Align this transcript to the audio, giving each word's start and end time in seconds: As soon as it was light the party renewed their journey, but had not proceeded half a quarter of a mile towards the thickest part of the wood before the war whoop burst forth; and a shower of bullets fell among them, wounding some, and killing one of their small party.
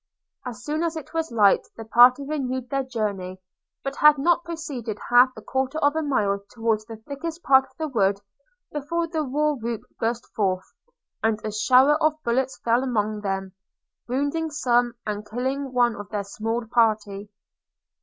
As 0.47 0.63
soon 0.63 0.81
as 0.81 0.95
it 0.95 1.13
was 1.13 1.31
light 1.31 1.67
the 1.77 1.85
party 1.85 2.23
renewed 2.27 2.71
their 2.71 2.81
journey, 2.81 3.39
but 3.83 3.97
had 3.97 4.17
not 4.17 4.43
proceeded 4.43 4.97
half 5.11 5.29
a 5.37 5.43
quarter 5.43 5.77
of 5.77 5.95
a 5.95 6.01
mile 6.01 6.39
towards 6.49 6.85
the 6.85 6.95
thickest 6.95 7.43
part 7.43 7.65
of 7.65 7.77
the 7.77 7.87
wood 7.87 8.19
before 8.71 9.05
the 9.05 9.23
war 9.23 9.53
whoop 9.53 9.81
burst 9.99 10.25
forth; 10.33 10.65
and 11.21 11.39
a 11.45 11.51
shower 11.51 12.01
of 12.01 12.15
bullets 12.23 12.57
fell 12.65 12.81
among 12.81 13.21
them, 13.21 13.53
wounding 14.07 14.49
some, 14.49 14.95
and 15.05 15.29
killing 15.29 15.71
one 15.71 15.95
of 15.95 16.09
their 16.09 16.23
small 16.23 16.65
party. 16.65 17.29